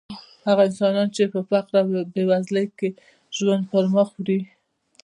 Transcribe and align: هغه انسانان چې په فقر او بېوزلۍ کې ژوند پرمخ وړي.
هغه 0.47 0.61
انسانان 0.69 1.07
چې 1.15 1.23
په 1.33 1.39
فقر 1.49 1.73
او 1.81 1.87
بېوزلۍ 2.13 2.65
کې 2.77 2.89
ژوند 3.37 3.63
پرمخ 3.71 4.09
وړي. 4.17 4.39